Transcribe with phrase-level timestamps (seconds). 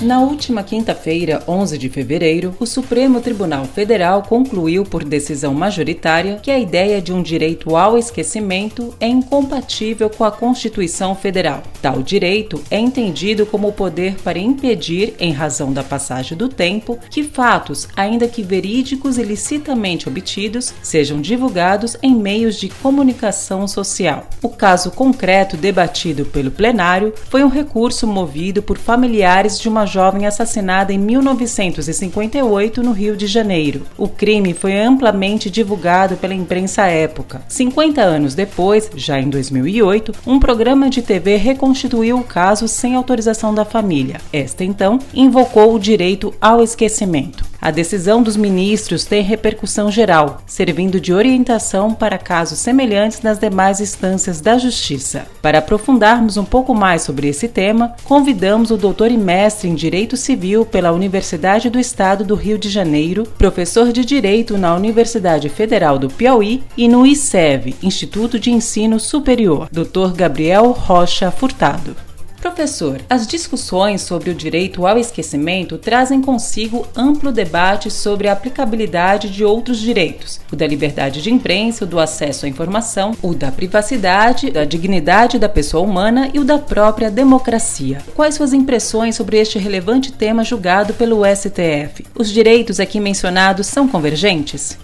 [0.00, 6.52] Na última quinta-feira, 11 de fevereiro, o Supremo Tribunal Federal concluiu por decisão majoritária que
[6.52, 11.64] a ideia de um direito ao esquecimento é incompatível com a Constituição Federal.
[11.82, 16.96] Tal direito é entendido como o poder para impedir, em razão da passagem do tempo,
[17.10, 24.28] que fatos, ainda que verídicos e licitamente obtidos, sejam divulgados em meios de comunicação social.
[24.40, 30.26] O caso concreto debatido pelo plenário foi um recurso movido por familiares de uma jovem
[30.26, 33.82] assassinada em 1958 no Rio de Janeiro.
[33.96, 37.42] O crime foi amplamente divulgado pela imprensa à época.
[37.48, 43.54] 50 anos depois, já em 2008, um programa de TV reconstituiu o caso sem autorização
[43.54, 44.20] da família.
[44.32, 47.48] Esta, então, invocou o direito ao esquecimento.
[47.60, 53.80] A decisão dos ministros tem repercussão geral, servindo de orientação para casos semelhantes nas demais
[53.80, 55.26] instâncias da Justiça.
[55.42, 60.16] Para aprofundarmos um pouco mais sobre esse tema, convidamos o doutor e mestre em Direito
[60.16, 65.98] Civil pela Universidade do Estado do Rio de Janeiro, professor de Direito na Universidade Federal
[65.98, 70.14] do Piauí e no ICEV, Instituto de Ensino Superior, Dr.
[70.14, 72.07] Gabriel Rocha Furtado.
[72.40, 79.28] Professor, as discussões sobre o direito ao esquecimento trazem consigo amplo debate sobre a aplicabilidade
[79.28, 83.50] de outros direitos, o da liberdade de imprensa, o do acesso à informação, o da
[83.50, 87.98] privacidade, da dignidade da pessoa humana e o da própria democracia.
[88.14, 92.06] Quais suas impressões sobre este relevante tema julgado pelo STF?
[92.14, 94.78] Os direitos aqui mencionados são convergentes?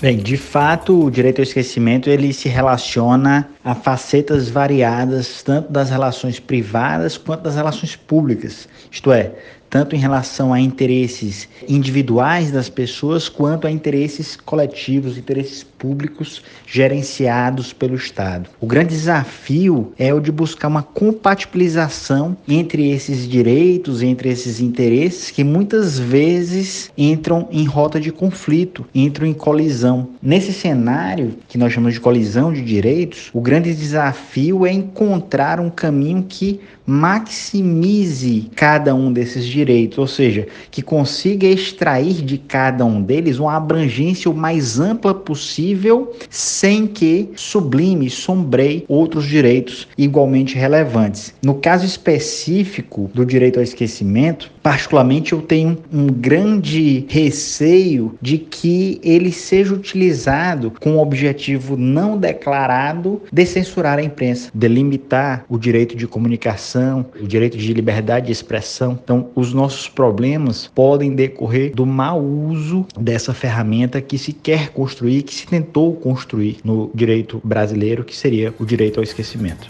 [0.00, 5.90] Bem, de fato, o direito ao esquecimento ele se relaciona a facetas variadas tanto das
[5.90, 8.68] relações privadas quanto das relações públicas.
[8.92, 9.32] Isto é,
[9.68, 17.72] tanto em relação a interesses individuais das pessoas quanto a interesses coletivos, interesses públicos gerenciados
[17.72, 18.50] pelo Estado.
[18.60, 25.30] O grande desafio é o de buscar uma compatibilização entre esses direitos, entre esses interesses
[25.30, 30.08] que muitas vezes entram em rota de conflito, entram em colisão.
[30.22, 35.70] Nesse cenário que nós chamamos de colisão de direitos, o grande desafio é encontrar um
[35.70, 39.57] caminho que maximize cada um desses direitos,
[39.96, 46.12] ou seja, que consiga extrair de cada um deles uma abrangência o mais ampla possível,
[46.30, 51.34] sem que sublime, sombreie outros direitos igualmente relevantes.
[51.42, 59.00] No caso específico do direito ao esquecimento, particularmente eu tenho um grande receio de que
[59.02, 65.96] ele seja utilizado com o objetivo não declarado de censurar a imprensa, delimitar o direito
[65.96, 68.98] de comunicação o direito de liberdade de expressão.
[69.02, 75.22] Então, os nossos problemas podem decorrer do mau uso dessa ferramenta que se quer construir,
[75.22, 79.68] que se tentou construir no direito brasileiro, que seria o direito ao esquecimento.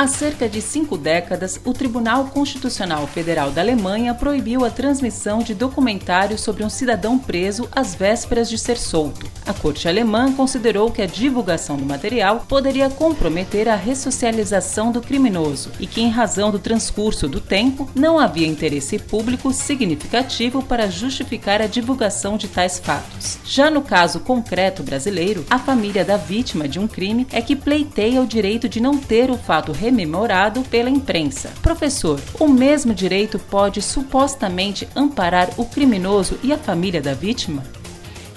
[0.00, 5.52] Há cerca de cinco décadas, o Tribunal Constitucional Federal da Alemanha proibiu a transmissão de
[5.52, 9.30] documentários sobre um cidadão preso às vésperas de ser solto.
[9.44, 15.70] A corte alemã considerou que a divulgação do material poderia comprometer a ressocialização do criminoso
[15.78, 21.60] e que, em razão do transcurso do tempo, não havia interesse público significativo para justificar
[21.60, 23.38] a divulgação de tais fatos.
[23.44, 28.22] Já no caso concreto brasileiro, a família da vítima de um crime é que pleiteia
[28.22, 31.50] o direito de não ter o fato rememorado pela imprensa.
[31.60, 37.64] Professor, o mesmo direito pode supostamente amparar o criminoso e a família da vítima?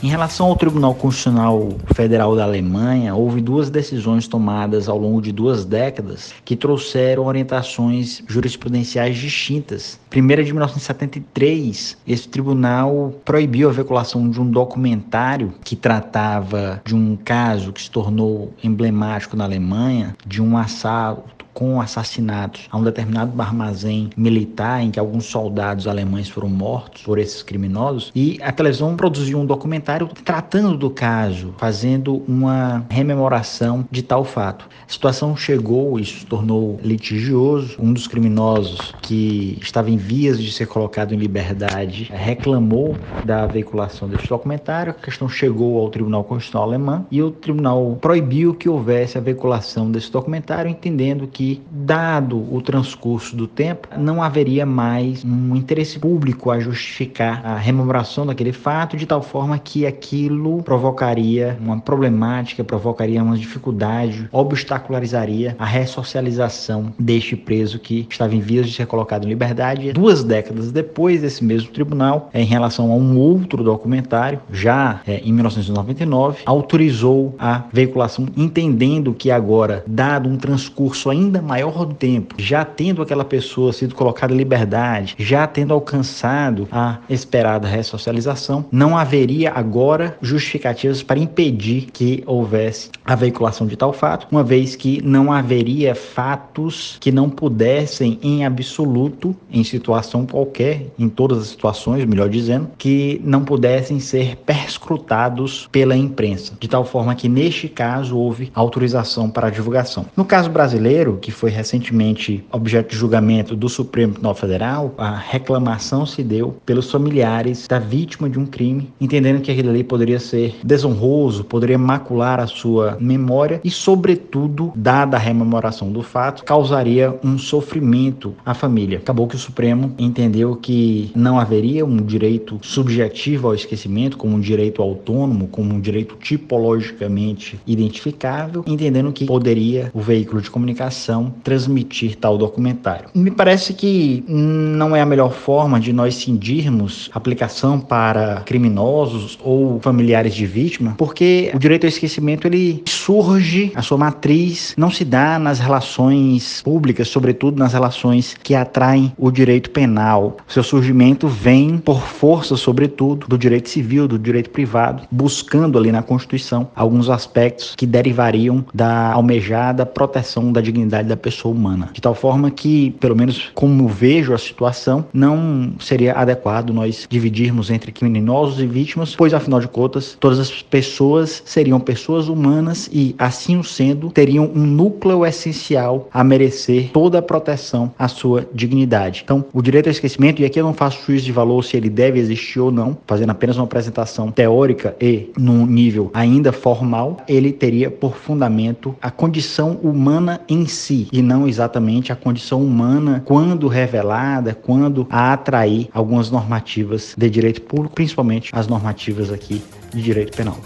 [0.03, 5.31] Em relação ao Tribunal Constitucional Federal da Alemanha, houve duas decisões tomadas ao longo de
[5.31, 9.97] duas décadas que trouxeram orientações jurisprudenciais distintas.
[10.09, 17.15] Primeira de 1973, esse tribunal proibiu a veiculação de um documentário que tratava de um
[17.15, 23.39] caso que se tornou emblemático na Alemanha, de um assalto com assassinatos a um determinado
[23.41, 28.95] armazém militar em que alguns soldados alemães foram mortos por esses criminosos e a televisão
[28.95, 34.67] produziu um documentário tratando do caso, fazendo uma rememoração de tal fato.
[34.87, 37.77] A situação chegou, isso se tornou litigioso.
[37.79, 42.95] Um dos criminosos que estava em vias de ser colocado em liberdade reclamou
[43.25, 44.91] da veiculação desse documentário.
[44.91, 49.91] A questão chegou ao Tribunal Constitucional Alemão e o tribunal proibiu que houvesse a veiculação
[49.91, 55.99] desse documentário, entendendo que que, dado o transcurso do tempo, não haveria mais um interesse
[55.99, 62.63] público a justificar a rememoração daquele fato, de tal forma que aquilo provocaria uma problemática,
[62.63, 69.25] provocaria uma dificuldade, obstacularizaria a ressocialização deste preso que estava em vias de ser colocado
[69.25, 69.91] em liberdade.
[69.91, 75.33] Duas décadas depois, esse mesmo tribunal, em relação a um outro documentário, já é, em
[75.33, 82.63] 1999, autorizou a veiculação, entendendo que agora, dado um transcurso ainda maior do tempo, já
[82.65, 89.51] tendo aquela pessoa sido colocada em liberdade, já tendo alcançado a esperada ressocialização, não haveria
[89.51, 95.31] agora justificativas para impedir que houvesse a veiculação de tal fato, uma vez que não
[95.31, 102.29] haveria fatos que não pudessem, em absoluto, em situação qualquer, em todas as situações, melhor
[102.29, 108.51] dizendo, que não pudessem ser perscrutados pela imprensa, de tal forma que neste caso houve
[108.53, 110.05] autorização para a divulgação.
[110.15, 116.05] No caso brasileiro, que foi recentemente objeto de julgamento do Supremo Tribunal Federal, a reclamação
[116.05, 120.53] se deu pelos familiares da vítima de um crime, entendendo que aquilo ali poderia ser
[120.61, 127.37] desonroso, poderia macular a sua memória e, sobretudo, dada a rememoração do fato, causaria um
[127.37, 128.97] sofrimento à família.
[128.97, 134.41] Acabou que o Supremo entendeu que não haveria um direito subjetivo ao esquecimento, como um
[134.41, 141.12] direito autônomo, como um direito tipologicamente identificável, entendendo que poderia o veículo de comunicação
[141.43, 143.09] transmitir tal documentário.
[143.13, 149.79] Me parece que não é a melhor forma de nós cindirmos aplicação para criminosos ou
[149.79, 155.03] familiares de vítima, porque o direito ao esquecimento ele surge, a sua matriz não se
[155.03, 160.37] dá nas relações públicas, sobretudo nas relações que atraem o direito penal.
[160.47, 165.91] O seu surgimento vem por força, sobretudo, do direito civil, do direito privado, buscando ali
[165.91, 171.89] na Constituição alguns aspectos que derivariam da almejada proteção da dignidade da pessoa humana.
[171.93, 177.69] De tal forma que, pelo menos como vejo a situação, não seria adequado nós dividirmos
[177.69, 183.15] entre criminosos e vítimas, pois afinal de contas, todas as pessoas seriam pessoas humanas e,
[183.17, 189.21] assim o sendo, teriam um núcleo essencial a merecer toda a proteção à sua dignidade.
[189.23, 191.89] Então, o direito ao esquecimento, e aqui eu não faço juízo de valor se ele
[191.89, 197.51] deve existir ou não, fazendo apenas uma apresentação teórica e num nível ainda formal, ele
[197.51, 203.67] teria por fundamento a condição humana em si e não exatamente a condição humana quando
[203.67, 209.61] revelada, quando a atrair algumas normativas de direito público, principalmente as normativas aqui
[209.93, 210.57] de direito penal.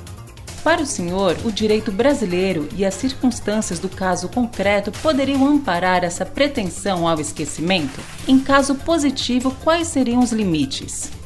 [0.63, 6.25] Para o senhor, o direito brasileiro e as circunstâncias do caso concreto poderiam amparar essa
[6.25, 8.01] pretensão ao esquecimento?
[8.27, 11.16] Em caso positivo, quais seriam os limites?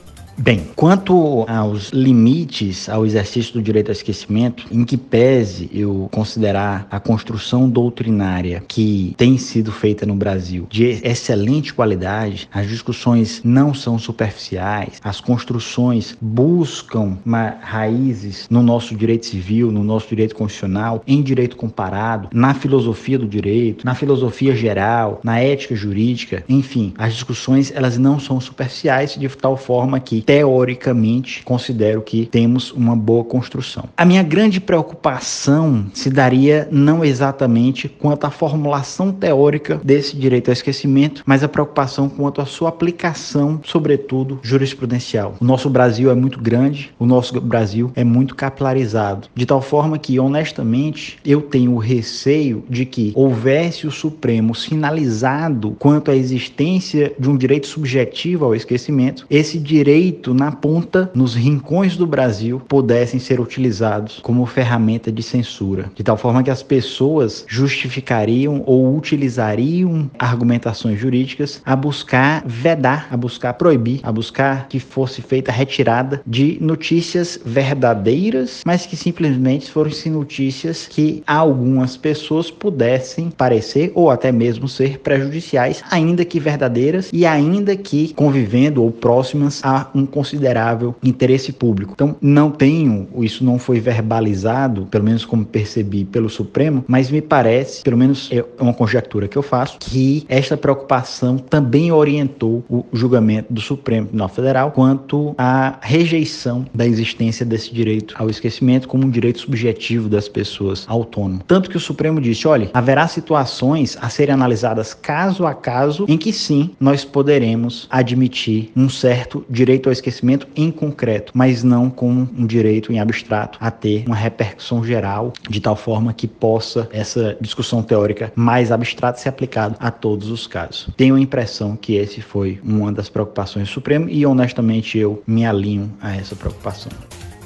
[0.41, 6.87] Bem, quanto aos limites ao exercício do direito ao esquecimento, em que pese eu considerar
[6.89, 13.71] a construção doutrinária que tem sido feita no Brasil de excelente qualidade, as discussões não
[13.71, 17.19] são superficiais, as construções buscam
[17.61, 23.27] raízes no nosso direito civil, no nosso direito constitucional, em direito comparado, na filosofia do
[23.27, 29.29] direito, na filosofia geral, na ética jurídica, enfim, as discussões elas não são superficiais de
[29.29, 33.89] tal forma que teoricamente, considero que temos uma boa construção.
[33.97, 40.53] A minha grande preocupação se daria não exatamente quanto à formulação teórica desse direito ao
[40.53, 45.35] esquecimento, mas a preocupação quanto à sua aplicação, sobretudo jurisprudencial.
[45.41, 49.99] O nosso Brasil é muito grande, o nosso Brasil é muito capilarizado, de tal forma
[49.99, 57.11] que, honestamente, eu tenho o receio de que houvesse o Supremo sinalizado quanto à existência
[57.19, 62.61] de um direito subjetivo ao esquecimento, esse direito direito na ponta, nos rincões do Brasil,
[62.67, 68.95] pudessem ser utilizados como ferramenta de censura, de tal forma que as pessoas justificariam ou
[68.95, 75.53] utilizariam argumentações jurídicas a buscar vedar, a buscar proibir, a buscar que fosse feita a
[75.53, 84.11] retirada de notícias verdadeiras, mas que simplesmente fossem notícias que algumas pessoas pudessem parecer ou
[84.11, 90.00] até mesmo ser prejudiciais, ainda que verdadeiras e ainda que convivendo ou próximas a um
[90.01, 91.93] um considerável interesse público.
[91.93, 97.21] Então, não tenho, isso não foi verbalizado, pelo menos como percebi pelo Supremo, mas me
[97.21, 102.85] parece, pelo menos é uma conjectura que eu faço, que esta preocupação também orientou o
[102.93, 109.05] julgamento do Supremo Tribunal Federal quanto à rejeição da existência desse direito ao esquecimento como
[109.05, 111.41] um direito subjetivo das pessoas autônomo.
[111.47, 116.17] Tanto que o Supremo disse, olha, haverá situações a serem analisadas caso a caso em
[116.17, 122.09] que sim, nós poderemos admitir um certo direito ao esquecimento em concreto, mas não com
[122.09, 127.37] um direito em abstrato a ter uma repercussão geral de tal forma que possa essa
[127.39, 130.89] discussão teórica mais abstrata ser aplicada a todos os casos.
[130.95, 135.45] Tenho a impressão que esse foi uma das preocupações do Supremo e honestamente eu me
[135.45, 136.91] alinho a essa preocupação.